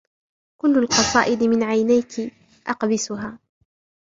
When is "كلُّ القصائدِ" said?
0.61-1.43